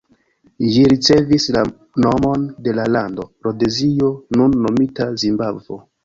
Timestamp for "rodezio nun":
3.47-4.55